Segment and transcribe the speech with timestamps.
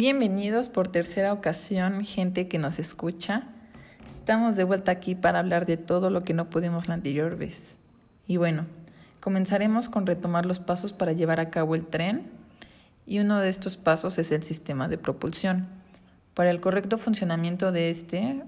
[0.00, 3.48] Bienvenidos por tercera ocasión, gente que nos escucha.
[4.06, 7.74] Estamos de vuelta aquí para hablar de todo lo que no pudimos la anterior vez.
[8.28, 8.66] Y bueno,
[9.18, 12.30] comenzaremos con retomar los pasos para llevar a cabo el tren.
[13.06, 15.66] Y uno de estos pasos es el sistema de propulsión.
[16.32, 18.44] Para el correcto funcionamiento de este,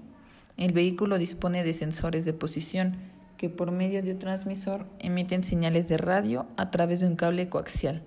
[0.55, 2.95] el vehículo dispone de sensores de posición
[3.35, 7.49] que por medio de un transmisor emiten señales de radio a través de un cable
[7.49, 8.03] coaxial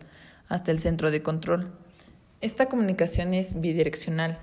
[0.48, 1.83] hasta el centro de control.
[2.44, 4.38] Esta comunicación es bidireccional.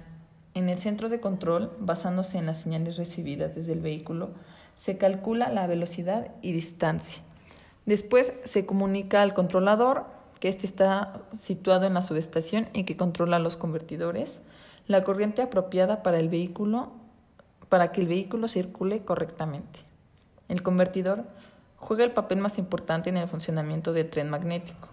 [0.55, 4.31] En el centro de control, basándose en las señales recibidas desde el vehículo,
[4.75, 7.21] se calcula la velocidad y distancia.
[7.85, 10.07] Después se comunica al controlador,
[10.39, 14.41] que éste está situado en la subestación y que controla los convertidores,
[14.87, 16.93] la corriente apropiada para el vehículo
[17.69, 19.81] para que el vehículo circule correctamente.
[20.49, 21.25] El convertidor
[21.77, 24.90] juega el papel más importante en el funcionamiento del tren magnético,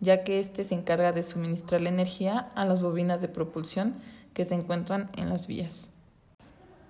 [0.00, 3.94] ya que éste se encarga de suministrar la energía a las bobinas de propulsión
[4.34, 5.88] que se encuentran en las vías.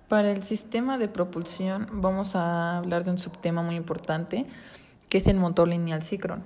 [0.07, 4.45] Para el sistema de propulsión vamos a hablar de un subtema muy importante,
[5.09, 6.43] que es el motor lineal síncrono.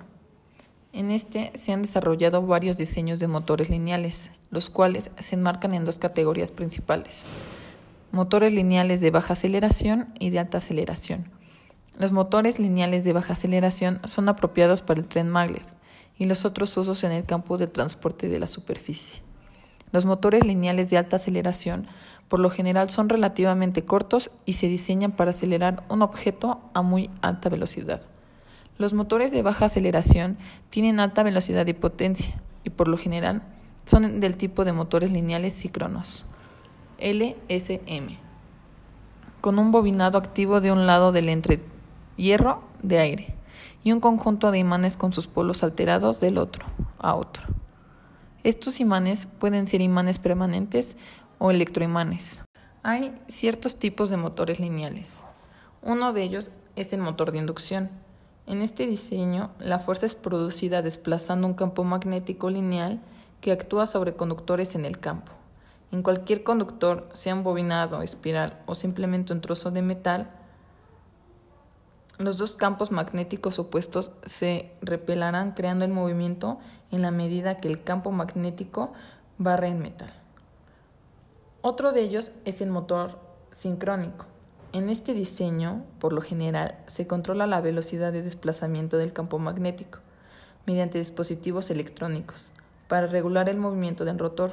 [0.92, 5.84] En este se han desarrollado varios diseños de motores lineales, los cuales se enmarcan en
[5.84, 7.26] dos categorías principales.
[8.12, 11.30] Motores lineales de baja aceleración y de alta aceleración.
[11.98, 15.75] Los motores lineales de baja aceleración son apropiados para el tren maglev
[16.18, 19.22] y los otros usos en el campo de transporte de la superficie.
[19.92, 21.86] Los motores lineales de alta aceleración
[22.28, 27.10] por lo general son relativamente cortos y se diseñan para acelerar un objeto a muy
[27.22, 28.04] alta velocidad.
[28.78, 30.36] Los motores de baja aceleración
[30.70, 33.42] tienen alta velocidad y potencia y por lo general
[33.84, 36.26] son del tipo de motores lineales síncronos,
[36.98, 38.18] LSM,
[39.40, 41.60] con un bobinado activo de un lado del entre
[42.16, 43.35] hierro de aire
[43.82, 46.66] y un conjunto de imanes con sus polos alterados del otro
[46.98, 47.44] a otro.
[48.44, 50.96] Estos imanes pueden ser imanes permanentes
[51.38, 52.42] o electroimanes.
[52.82, 55.24] Hay ciertos tipos de motores lineales.
[55.82, 57.90] Uno de ellos es el motor de inducción.
[58.46, 63.00] En este diseño, la fuerza es producida desplazando un campo magnético lineal
[63.40, 65.32] que actúa sobre conductores en el campo.
[65.90, 70.30] En cualquier conductor, sea bobinado, espiral o simplemente un trozo de metal,
[72.18, 76.58] los dos campos magnéticos opuestos se repelarán creando el movimiento
[76.90, 78.92] en la medida que el campo magnético
[79.36, 80.12] barre el metal.
[81.60, 83.18] Otro de ellos es el motor
[83.52, 84.24] sincrónico.
[84.72, 89.98] En este diseño, por lo general, se controla la velocidad de desplazamiento del campo magnético
[90.66, 92.50] mediante dispositivos electrónicos
[92.88, 94.52] para regular el movimiento del rotor.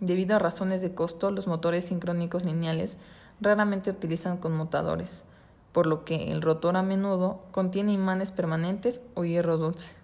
[0.00, 2.96] Debido a razones de costo, los motores sincrónicos lineales
[3.40, 5.24] raramente utilizan conmutadores
[5.72, 9.94] por lo que el rotor a menudo contiene imanes permanentes o hierro dulce.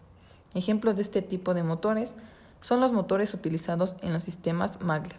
[0.54, 2.14] Ejemplos de este tipo de motores
[2.60, 5.18] son los motores utilizados en los sistemas maglev.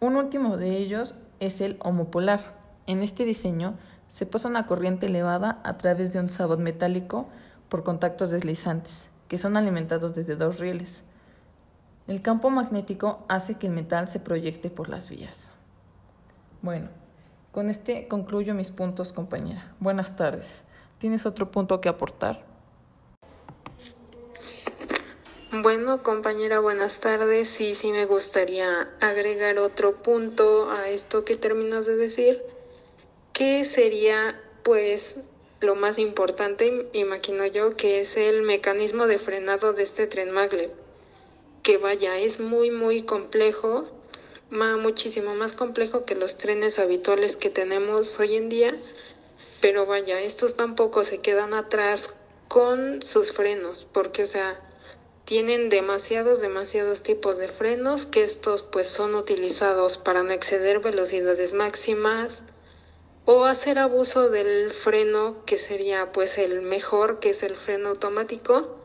[0.00, 2.54] Un último de ellos es el homopolar.
[2.86, 3.74] En este diseño
[4.08, 7.26] se pasa una corriente elevada a través de un sabot metálico
[7.68, 11.02] por contactos deslizantes, que son alimentados desde dos rieles.
[12.06, 15.50] El campo magnético hace que el metal se proyecte por las vías.
[16.60, 16.88] Bueno,
[17.54, 19.72] con este concluyo mis puntos, compañera.
[19.78, 20.48] Buenas tardes.
[20.98, 22.44] ¿Tienes otro punto que aportar?
[25.52, 27.48] Bueno, compañera, buenas tardes.
[27.48, 28.66] Sí, sí me gustaría
[29.00, 32.42] agregar otro punto a esto que terminas de decir,
[33.32, 35.20] que sería pues
[35.60, 40.72] lo más importante, imagino yo, que es el mecanismo de frenado de este tren maglev,
[41.62, 43.93] que vaya, es muy, muy complejo
[44.54, 48.74] muchísimo más complejo que los trenes habituales que tenemos hoy en día,
[49.60, 52.14] pero vaya, estos tampoco se quedan atrás
[52.46, 54.60] con sus frenos, porque o sea,
[55.24, 61.52] tienen demasiados, demasiados tipos de frenos que estos pues son utilizados para no exceder velocidades
[61.52, 62.42] máximas
[63.24, 68.83] o hacer abuso del freno que sería pues el mejor, que es el freno automático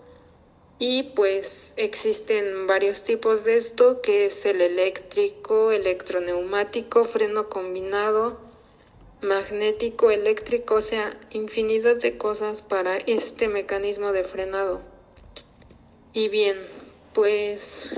[0.80, 8.40] y pues existen varios tipos de esto, que es el eléctrico, electroneumático, freno combinado,
[9.22, 14.82] magnético, eléctrico, o sea, infinidad de cosas para este mecanismo de frenado.
[16.14, 16.58] Y bien,
[17.14, 17.90] pues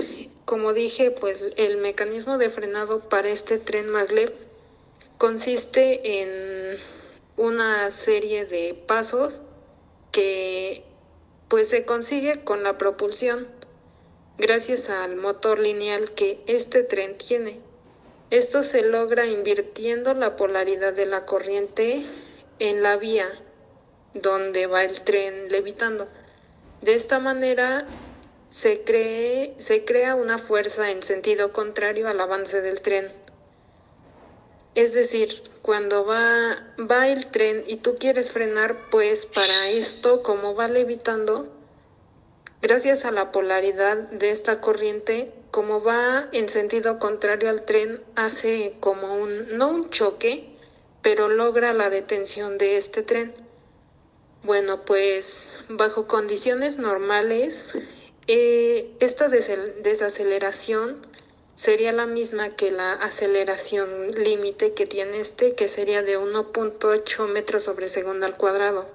[0.44, 4.34] como dije, pues el mecanismo de frenado para este tren maglev
[5.18, 6.78] consiste en
[7.36, 9.40] una serie de pasos
[10.10, 10.84] que
[11.52, 13.46] pues se consigue con la propulsión,
[14.38, 17.60] gracias al motor lineal que este tren tiene.
[18.30, 22.06] Esto se logra invirtiendo la polaridad de la corriente
[22.58, 23.28] en la vía
[24.14, 26.08] donde va el tren levitando.
[26.80, 27.86] De esta manera,
[28.48, 33.12] se, cree, se crea una fuerza en sentido contrario al avance del tren.
[34.74, 40.54] Es decir, cuando va, va el tren y tú quieres frenar, pues para esto, como
[40.54, 41.52] va levitando,
[42.62, 48.74] gracias a la polaridad de esta corriente, como va en sentido contrario al tren, hace
[48.80, 50.48] como un, no un choque,
[51.02, 53.34] pero logra la detención de este tren.
[54.42, 57.72] Bueno, pues bajo condiciones normales,
[58.26, 60.98] eh, esta desaceleración
[61.54, 67.62] sería la misma que la aceleración límite que tiene este, que sería de 1.8 metros
[67.64, 68.86] sobre segundo al cuadrado.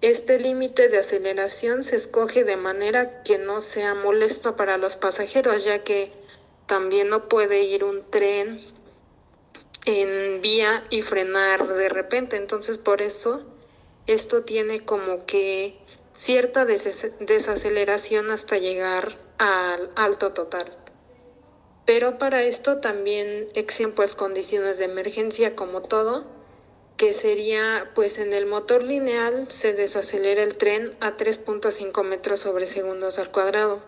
[0.00, 5.64] Este límite de aceleración se escoge de manera que no sea molesto para los pasajeros,
[5.64, 6.12] ya que
[6.66, 8.60] también no puede ir un tren
[9.86, 12.36] en vía y frenar de repente.
[12.36, 13.42] Entonces por eso
[14.06, 15.76] esto tiene como que
[16.14, 20.87] cierta desaceleración hasta llegar al alto total.
[21.88, 26.26] Pero para esto también existen pues condiciones de emergencia como todo
[26.98, 32.66] que sería, pues en el motor lineal se desacelera el tren a 3.5 metros sobre
[32.66, 33.80] segundos al cuadrado,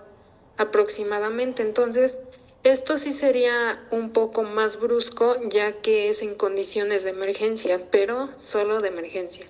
[0.56, 1.60] aproximadamente.
[1.60, 2.16] Entonces,
[2.64, 8.30] esto sí sería un poco más brusco ya que es en condiciones de emergencia, pero
[8.38, 9.44] solo de emergencia.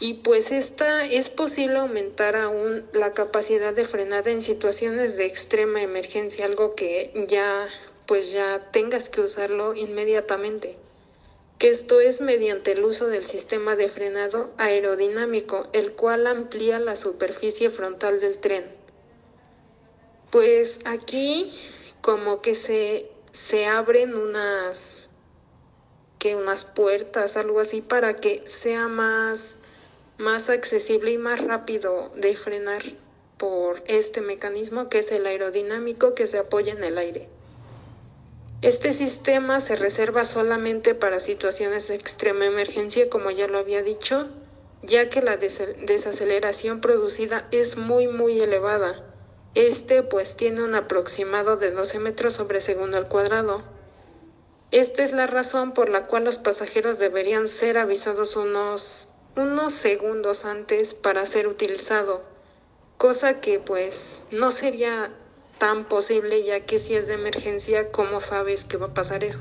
[0.00, 5.82] Y pues esta es posible aumentar aún la capacidad de frenada en situaciones de extrema
[5.82, 7.68] emergencia, algo que ya
[8.06, 10.76] pues ya tengas que usarlo inmediatamente
[11.60, 16.96] que esto es mediante el uso del sistema de frenado aerodinámico, el cual amplía la
[16.96, 18.64] superficie frontal del tren.
[20.30, 21.52] Pues aquí
[22.00, 25.10] como que se, se abren unas
[26.18, 29.58] que unas puertas, algo así, para que sea más,
[30.20, 32.82] más accesible y más rápido de frenar
[33.38, 37.28] por este mecanismo que es el aerodinámico que se apoya en el aire.
[38.62, 44.28] Este sistema se reserva solamente para situaciones de extrema emergencia, como ya lo había dicho,
[44.82, 49.02] ya que la desaceleración producida es muy muy elevada.
[49.54, 53.62] Este pues tiene un aproximado de 12 metros sobre segundo al cuadrado.
[54.70, 60.44] Esta es la razón por la cual los pasajeros deberían ser avisados unos, unos segundos
[60.44, 62.22] antes para ser utilizado,
[62.96, 65.12] cosa que pues no sería
[65.58, 69.40] tan posible ya que si es de emergencia, ¿cómo sabes que va a pasar eso?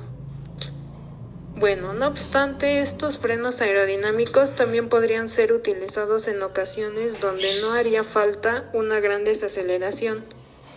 [1.56, 8.06] Bueno, no obstante, estos frenos aerodinámicos también podrían ser utilizados en ocasiones donde no haría
[8.06, 10.24] falta una gran desaceleración,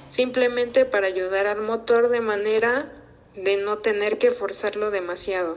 [0.09, 2.93] simplemente para ayudar al motor de manera
[3.37, 5.57] de no tener que forzarlo demasiado.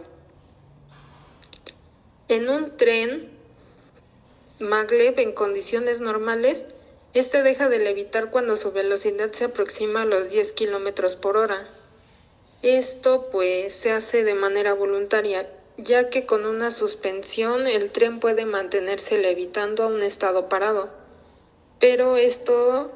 [2.28, 3.35] En un tren
[4.60, 6.66] maglev en condiciones normales,
[7.14, 11.70] este deja de levitar cuando su velocidad se aproxima a los 10 kilómetros por hora.
[12.62, 18.46] Esto pues se hace de manera voluntaria, ya que con una suspensión el tren puede
[18.46, 20.90] mantenerse levitando a un estado parado.
[21.80, 22.92] Pero esto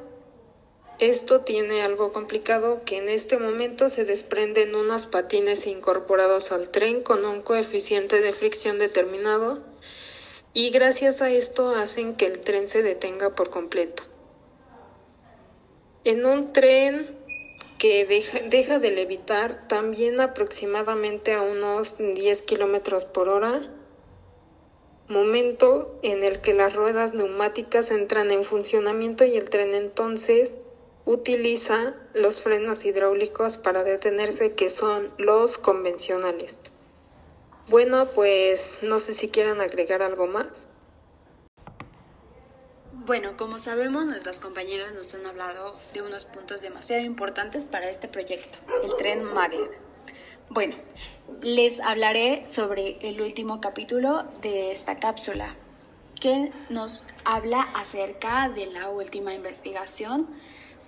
[0.98, 7.00] esto tiene algo complicado que en este momento se desprenden unos patines incorporados al tren
[7.00, 9.62] con un coeficiente de fricción determinado
[10.52, 14.02] y gracias a esto hacen que el tren se detenga por completo.
[16.04, 17.18] En un tren
[17.78, 18.04] que
[18.50, 23.72] deja, de levitar también aproximadamente a unos 10 kilómetros por hora,
[25.08, 30.54] momento en el que las ruedas neumáticas entran en funcionamiento y el tren entonces
[31.04, 36.58] utiliza los frenos hidráulicos para detenerse que son los convencionales.
[37.68, 40.68] Bueno, pues no sé si quieran agregar algo más.
[42.92, 48.08] Bueno, como sabemos, nuestras compañeras nos han hablado de unos puntos demasiado importantes para este
[48.08, 49.70] proyecto, el tren Maglev.
[50.48, 50.76] Bueno,
[51.42, 55.56] les hablaré sobre el último capítulo de esta cápsula,
[56.20, 60.28] que nos habla acerca de la última investigación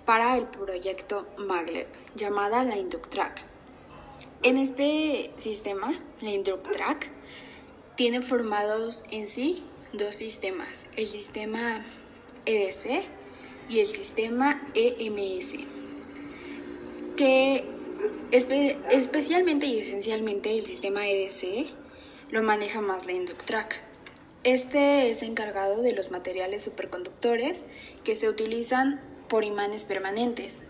[0.05, 3.52] para el proyecto Maglev, llamada la Inductrack.
[4.43, 7.09] En este sistema, la Inductrack,
[7.95, 11.85] tiene formados en sí dos sistemas, el sistema
[12.45, 13.05] EDC
[13.69, 15.53] y el sistema EMS,
[17.15, 17.63] que
[18.89, 21.67] especialmente y esencialmente el sistema EDC
[22.29, 23.81] lo maneja más la Inductrack.
[24.43, 27.63] Este es encargado de los materiales superconductores
[28.03, 30.63] que se utilizan por imanes permanentes.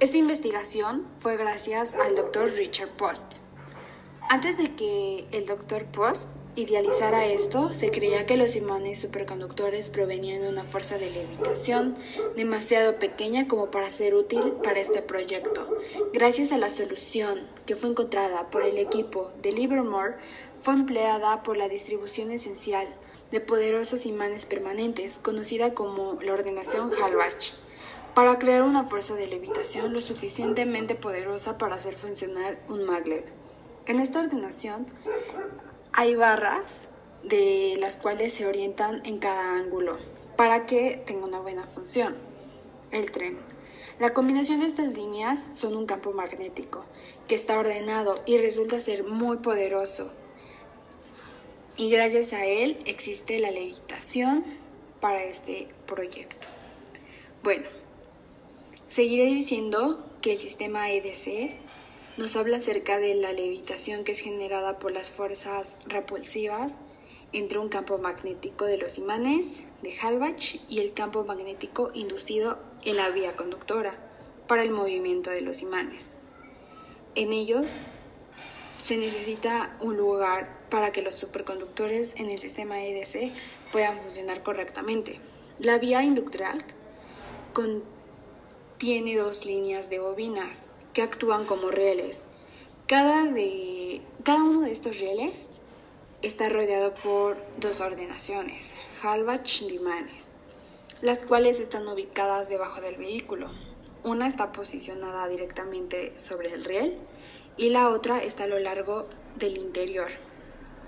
[0.00, 3.34] Esta investigación fue gracias al doctor Richard Post.
[4.28, 5.84] Antes de que el Dr.
[5.86, 11.96] Post idealizara esto, se creía que los imanes superconductores provenían de una fuerza de levitación
[12.36, 15.68] demasiado pequeña como para ser útil para este proyecto.
[16.12, 20.16] Gracias a la solución que fue encontrada por el equipo de Livermore,
[20.56, 22.88] fue empleada por la distribución esencial
[23.30, 27.54] de poderosos imanes permanentes, conocida como la ordenación Halbach,
[28.14, 33.24] para crear una fuerza de levitación lo suficientemente poderosa para hacer funcionar un maglev.
[33.86, 34.86] En esta ordenación
[35.92, 36.88] hay barras
[37.22, 39.98] de las cuales se orientan en cada ángulo
[40.36, 42.16] para que tenga una buena función.
[42.90, 43.38] El tren.
[43.98, 46.84] La combinación de estas líneas son un campo magnético
[47.28, 50.10] que está ordenado y resulta ser muy poderoso.
[51.76, 54.44] Y gracias a él existe la levitación
[55.00, 56.46] para este proyecto.
[57.42, 57.66] Bueno,
[58.92, 61.54] seguiré diciendo que el sistema EDC
[62.18, 66.82] nos habla acerca de la levitación que es generada por las fuerzas repulsivas
[67.32, 72.96] entre un campo magnético de los imanes de Halbach y el campo magnético inducido en
[72.96, 73.94] la vía conductora
[74.46, 76.18] para el movimiento de los imanes.
[77.14, 77.70] En ellos
[78.76, 83.32] se necesita un lugar para que los superconductores en el sistema EDC
[83.72, 85.18] puedan funcionar correctamente.
[85.58, 86.62] La vía inductal
[88.82, 92.24] contiene dos líneas de bobinas que actúan como rieles.
[92.88, 95.46] Cada, de, cada uno de estos rieles
[96.20, 100.32] está rodeado por dos ordenaciones, Halbach imanes,
[101.00, 103.46] las cuales están ubicadas debajo del vehículo.
[104.02, 106.98] Una está posicionada directamente sobre el riel
[107.56, 110.08] y la otra está a lo largo del interior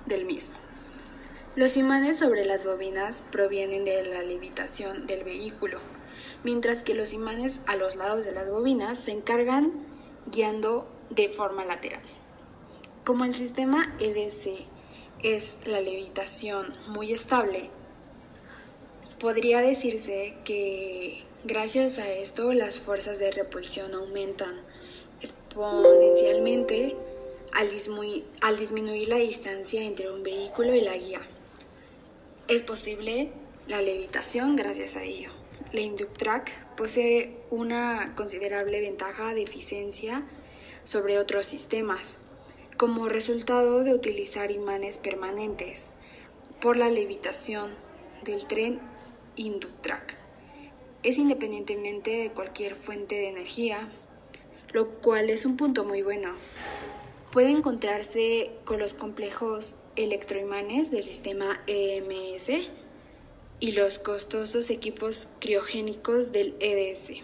[0.07, 0.57] del mismo.
[1.55, 5.79] Los imanes sobre las bobinas provienen de la levitación del vehículo,
[6.45, 9.73] mientras que los imanes a los lados de las bobinas se encargan
[10.31, 12.03] guiando de forma lateral.
[13.05, 14.67] Como el sistema EDC
[15.23, 17.71] es la levitación muy estable,
[19.19, 24.61] podría decirse que gracias a esto las fuerzas de repulsión aumentan
[25.21, 26.97] exponencialmente
[27.53, 27.69] al,
[28.41, 31.21] al disminuir la distancia entre un vehículo y la guía.
[32.49, 33.31] Es posible
[33.67, 35.44] la levitación gracias a ello.
[35.75, 40.23] La Inductrack posee una considerable ventaja de eficiencia
[40.85, 42.21] sobre otros sistemas,
[42.77, 45.89] como resultado de utilizar imanes permanentes
[46.61, 47.75] por la levitación
[48.23, 48.79] del tren
[49.35, 50.17] Inductrack.
[51.03, 53.89] Es independientemente de cualquier fuente de energía,
[54.73, 56.35] lo cual es un punto muy bueno.
[57.33, 62.71] Puede encontrarse con los complejos electroimanes del sistema EMS
[63.61, 67.23] y los costosos equipos criogénicos del EDS.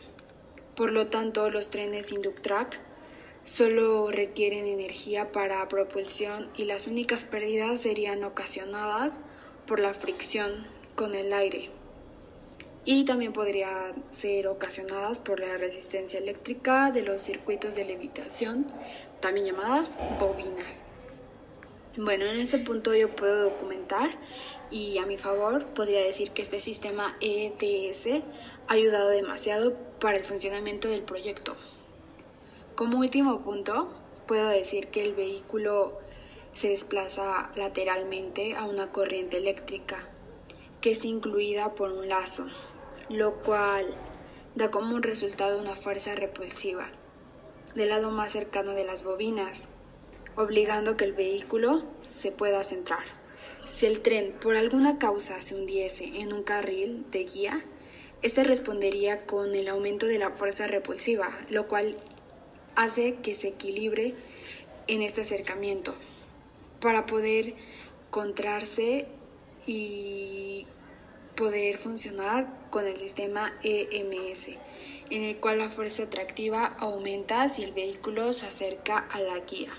[0.75, 2.81] Por lo tanto, los trenes Inductrack
[3.45, 9.21] solo requieren energía para propulsión y las únicas pérdidas serían ocasionadas
[9.67, 11.71] por la fricción con el aire
[12.85, 18.67] y también podrían ser ocasionadas por la resistencia eléctrica de los circuitos de levitación,
[19.21, 20.90] también llamadas bobinas.
[21.97, 24.11] Bueno, en este punto yo puedo documentar
[24.71, 28.23] y a mi favor podría decir que este sistema ETS
[28.69, 31.57] ha ayudado demasiado para el funcionamiento del proyecto.
[32.77, 33.93] Como último punto,
[34.29, 35.99] puedo decir que el vehículo
[36.55, 40.09] se desplaza lateralmente a una corriente eléctrica
[40.81, 42.47] que es incluida por un lazo,
[43.09, 43.87] lo cual
[44.55, 46.89] da como resultado una fuerza repulsiva
[47.75, 49.69] del lado más cercano de las bobinas,
[50.43, 53.05] obligando que el vehículo se pueda centrar.
[53.65, 57.65] Si el tren por alguna causa se hundiese en un carril de guía,
[58.23, 61.97] este respondería con el aumento de la fuerza repulsiva, lo cual
[62.75, 64.15] hace que se equilibre
[64.89, 65.95] en este acercamiento
[66.81, 67.55] para poder
[68.11, 69.07] contrarse
[69.67, 70.67] y
[71.37, 74.49] poder funcionar con el sistema EMS,
[75.11, 79.73] en el cual la fuerza atractiva aumenta si el vehículo se acerca a la guía.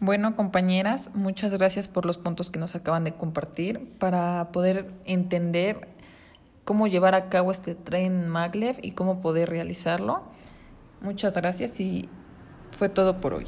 [0.00, 5.88] Bueno, compañeras, muchas gracias por los puntos que nos acaban de compartir para poder entender
[6.64, 10.22] cómo llevar a cabo este tren maglev y cómo poder realizarlo.
[11.00, 12.08] Muchas gracias y
[12.70, 13.46] fue todo por hoy.